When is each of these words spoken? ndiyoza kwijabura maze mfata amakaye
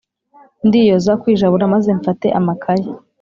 ndiyoza 0.67 1.11
kwijabura 1.21 1.65
maze 1.73 1.89
mfata 1.99 2.27
amakaye 2.39 2.87